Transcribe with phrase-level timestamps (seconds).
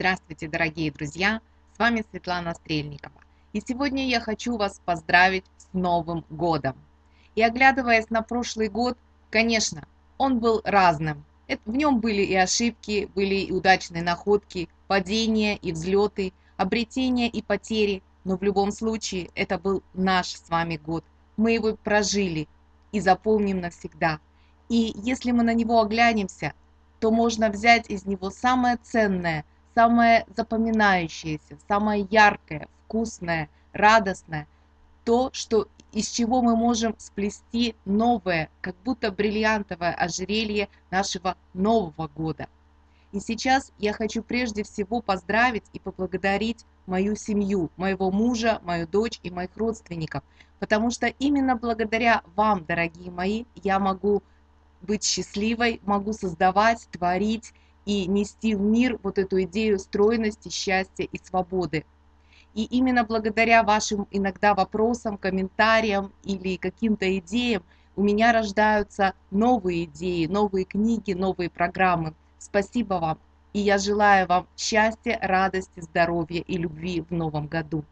[0.00, 1.40] Здравствуйте, дорогие друзья!
[1.74, 3.20] С вами Светлана Стрельникова.
[3.52, 6.76] И сегодня я хочу вас поздравить с Новым годом.
[7.34, 8.96] И оглядываясь на прошлый год,
[9.28, 11.24] конечно, он был разным.
[11.64, 18.04] В нем были и ошибки, были и удачные находки, падения и взлеты, обретения и потери,
[18.22, 21.04] но в любом случае это был наш с вами год.
[21.36, 22.46] Мы его прожили
[22.92, 24.20] и запомним навсегда.
[24.68, 26.54] И если мы на него оглянемся,
[27.00, 29.44] то можно взять из него самое ценное,
[29.78, 34.48] самое запоминающееся, самое яркое, вкусное, радостное,
[35.04, 42.48] то, что из чего мы можем сплести новое, как будто бриллиантовое ожерелье нашего Нового года.
[43.12, 49.20] И сейчас я хочу прежде всего поздравить и поблагодарить мою семью, моего мужа, мою дочь
[49.22, 50.24] и моих родственников,
[50.58, 54.24] потому что именно благодаря вам, дорогие мои, я могу
[54.82, 57.52] быть счастливой, могу создавать, творить
[57.88, 61.84] и нести в мир вот эту идею стройности, счастья и свободы.
[62.52, 67.62] И именно благодаря вашим иногда вопросам, комментариям или каким-то идеям
[67.96, 72.14] у меня рождаются новые идеи, новые книги, новые программы.
[72.38, 73.18] Спасибо вам.
[73.54, 77.84] И я желаю вам счастья, радости, здоровья и любви в новом году.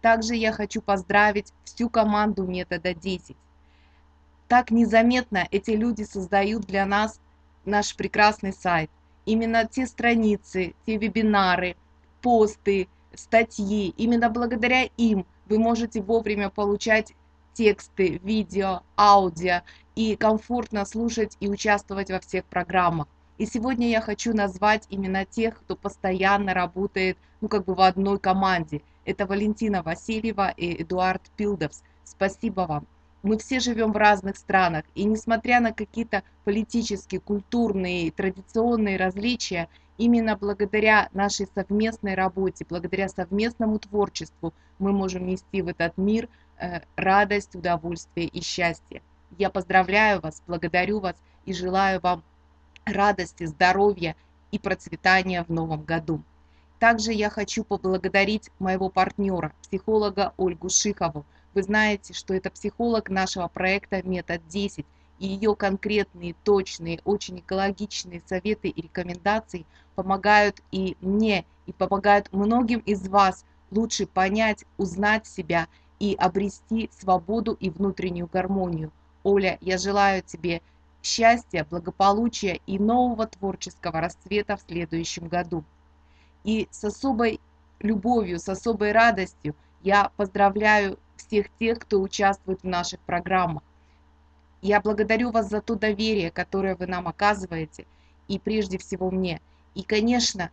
[0.00, 3.36] Также я хочу поздравить всю команду метода 10
[4.48, 7.20] так незаметно эти люди создают для нас
[7.64, 8.90] наш прекрасный сайт.
[9.26, 11.76] Именно те страницы, те вебинары,
[12.22, 17.12] посты, статьи, именно благодаря им вы можете вовремя получать
[17.52, 19.62] тексты, видео, аудио
[19.96, 23.08] и комфортно слушать и участвовать во всех программах.
[23.38, 28.18] И сегодня я хочу назвать именно тех, кто постоянно работает, ну как бы в одной
[28.18, 28.82] команде.
[29.04, 31.82] Это Валентина Васильева и Эдуард Пилдовс.
[32.04, 32.86] Спасибо вам.
[33.26, 40.36] Мы все живем в разных странах, и несмотря на какие-то политические, культурные, традиционные различия, именно
[40.36, 46.28] благодаря нашей совместной работе, благодаря совместному творчеству мы можем нести в этот мир
[46.60, 49.02] э, радость, удовольствие и счастье.
[49.36, 51.16] Я поздравляю вас, благодарю вас
[51.46, 52.22] и желаю вам
[52.84, 54.14] радости, здоровья
[54.52, 56.22] и процветания в новом году.
[56.78, 61.26] Также я хочу поблагодарить моего партнера, психолога Ольгу Шихову,
[61.56, 64.84] вы знаете, что это психолог нашего проекта «Метод 10»,
[65.18, 72.80] и ее конкретные, точные, очень экологичные советы и рекомендации помогают и мне, и помогают многим
[72.80, 75.68] из вас лучше понять, узнать себя
[75.98, 78.92] и обрести свободу и внутреннюю гармонию.
[79.22, 80.60] Оля, я желаю тебе
[81.02, 85.64] счастья, благополучия и нового творческого расцвета в следующем году.
[86.44, 87.40] И с особой
[87.80, 93.62] любовью, с особой радостью я поздравляю всех тех, кто участвует в наших программах.
[94.62, 97.86] Я благодарю вас за то доверие, которое вы нам оказываете,
[98.28, 99.40] и прежде всего мне.
[99.74, 100.50] И, конечно,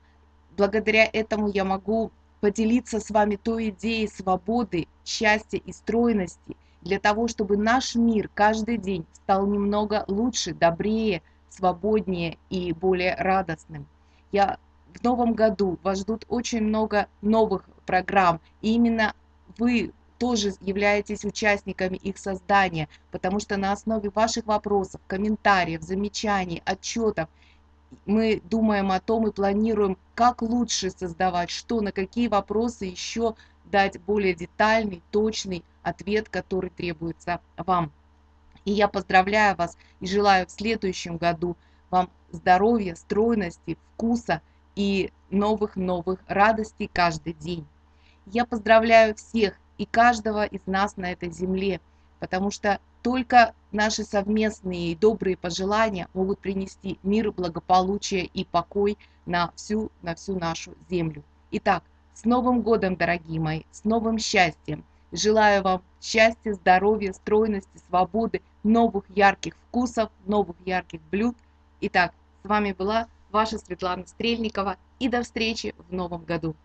[0.58, 2.12] благодаря этому я могу
[2.42, 8.78] поделиться с вами той идеей свободы, счастья и стройности, для того, чтобы наш мир каждый
[8.78, 13.88] день стал немного лучше, добрее, свободнее и более радостным.
[14.32, 14.58] Я
[14.94, 19.14] в новом году вас ждут очень много новых программ, и именно
[19.58, 27.28] вы тоже являетесь участниками их создания, потому что на основе ваших вопросов, комментариев, замечаний, отчетов
[28.06, 33.36] мы думаем о том и планируем, как лучше создавать, что, на какие вопросы еще
[33.66, 37.92] дать более детальный, точный ответ, который требуется вам.
[38.64, 41.58] И я поздравляю вас и желаю в следующем году
[41.90, 44.42] вам здоровья, стройности, вкуса
[44.78, 47.68] и новых-новых радостей каждый день.
[48.26, 51.82] Я поздравляю всех и каждого из нас на этой земле,
[52.20, 59.52] потому что только наши совместные и добрые пожелания могут принести мир, благополучие и покой на
[59.56, 61.24] всю, на всю нашу землю.
[61.52, 64.86] Итак, с Новым годом, дорогие мои, с новым счастьем!
[65.12, 71.36] Желаю вам счастья, здоровья, стройности, свободы, новых ярких вкусов, новых ярких блюд.
[71.82, 72.14] Итак,
[72.44, 76.56] с вами была ваша Светлана Стрельникова и до встречи в новом году.